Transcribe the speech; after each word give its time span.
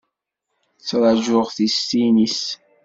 Ttṛaǧǧuɣ 0.79 1.47
tisin-is. 1.55 2.41